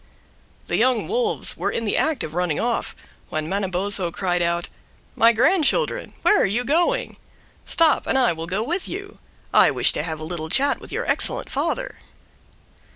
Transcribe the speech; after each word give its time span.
The 0.65 0.77
young 0.77 1.07
wolves 1.07 1.55
were 1.55 1.69
in 1.71 1.85
the 1.85 1.95
act 1.95 2.23
of 2.23 2.33
running 2.33 2.59
off 2.59 2.95
when 3.29 3.47
Manabozho 3.47 4.09
cried 4.09 4.41
out, 4.41 4.67
"My 5.15 5.31
grandchildren, 5.31 6.15
where 6.23 6.41
are 6.41 6.43
you 6.47 6.63
going? 6.65 7.17
Stop 7.67 8.07
and 8.07 8.17
I 8.17 8.33
will 8.33 8.47
go 8.47 8.63
with 8.63 8.89
you. 8.89 9.19
I 9.53 9.69
wish 9.69 9.93
to 9.93 10.01
have 10.01 10.19
a 10.19 10.23
little 10.23 10.49
chat 10.49 10.79
with 10.79 10.91
your 10.91 11.05
excellent 11.05 11.51
father." 11.51 11.99